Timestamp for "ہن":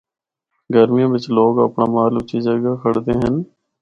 3.19-3.35